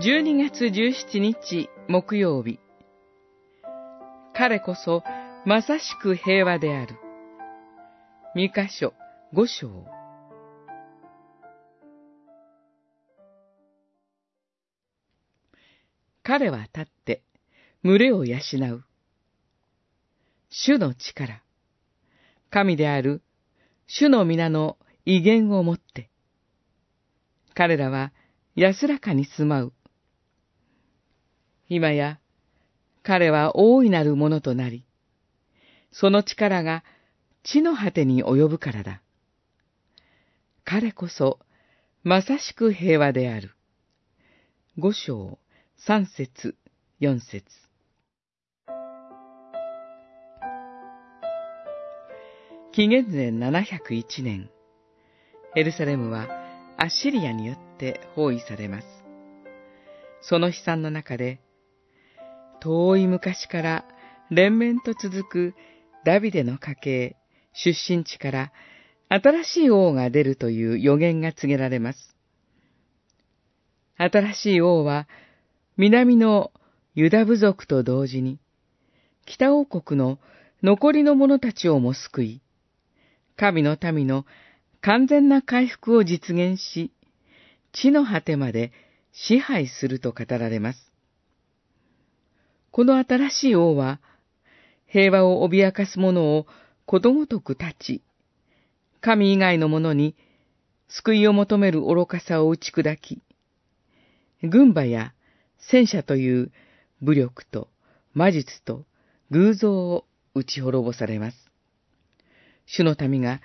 [0.00, 2.60] 12月17日木曜日。
[4.32, 5.02] 彼こそ
[5.44, 6.94] まさしく平和である。
[8.36, 8.94] 三箇所
[9.32, 9.86] 五章。
[16.22, 17.22] 彼は立って
[17.82, 18.84] 群れを養う。
[20.48, 21.42] 主の力。
[22.50, 23.20] 神である
[23.88, 26.08] 主の皆の威厳をもって。
[27.54, 28.12] 彼らは
[28.54, 29.72] 安らかに住まう。
[31.68, 32.18] 今や、
[33.02, 34.84] 彼は大いなるものとなり、
[35.92, 36.84] その力が
[37.42, 39.02] 地の果てに及ぶからだ。
[40.64, 41.38] 彼こそ、
[42.02, 43.52] まさしく平和である。
[44.78, 45.38] 五章、
[45.76, 46.56] 三節、
[47.00, 47.44] 四節。
[52.72, 54.50] 紀元前701年、
[55.56, 56.28] エルサレムは
[56.76, 58.86] アッシリアによって包囲されます。
[60.20, 61.40] その悲惨の中で、
[62.60, 63.84] 遠い昔から
[64.30, 65.54] 連綿と続く
[66.04, 67.16] ダビデの家系、
[67.52, 68.52] 出身地から
[69.08, 72.14] 新しい王が出るという予言が告げられます。
[73.96, 75.08] 新しい王は
[75.76, 76.52] 南の
[76.94, 78.38] ユダ部族と同時に
[79.26, 80.18] 北王国の
[80.62, 82.42] 残りの者たちをも救い、
[83.36, 84.24] 神の民の
[84.80, 86.92] 完全な回復を実現し、
[87.72, 88.72] 地の果てまで
[89.12, 90.92] 支配すると語られます。
[92.70, 94.00] この新しい王は、
[94.86, 96.46] 平和を脅かす者を
[96.86, 98.02] ことごとく立ち、
[99.00, 100.16] 神以外の者に
[100.88, 103.20] 救いを求める愚かさを打ち砕き、
[104.42, 105.12] 軍馬や
[105.58, 106.52] 戦車という
[107.02, 107.68] 武力と
[108.14, 108.84] 魔術と
[109.30, 111.36] 偶像を打ち滅ぼされます。
[112.66, 113.40] 主の民が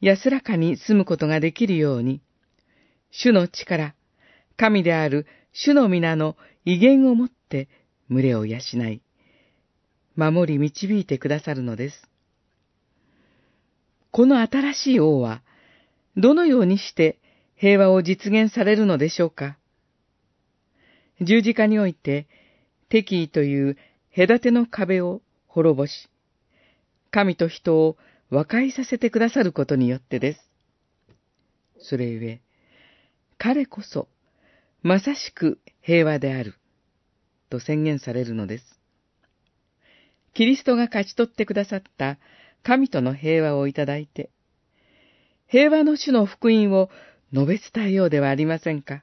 [0.00, 2.20] 安らかに住むことができるように、
[3.10, 3.94] 主の力、
[4.56, 7.68] 神である主の皆の威厳をもって
[8.10, 9.02] 群れを養い、
[10.16, 12.08] 守り導いてくださるのです。
[14.10, 15.42] この新しい王は、
[16.16, 17.18] どのようにして
[17.56, 19.56] 平和を実現されるのでしょうか
[21.20, 22.26] 十字架において、
[22.88, 23.78] 敵意という
[24.14, 26.08] 隔ての壁を滅ぼし、
[27.10, 27.96] 神と人を
[28.30, 30.40] 和解させてくださることによってです。
[31.78, 32.40] それゆえ、
[33.38, 34.08] 彼こそ、
[34.82, 36.54] まさしく平和である。
[37.52, 38.80] と宣言されるのです。
[40.32, 42.16] キリストが勝ち取ってくださった
[42.62, 44.30] 神との平和をいただいて、
[45.48, 46.88] 平和の主の福音を
[47.34, 49.02] 述べ伝えようではありませんか。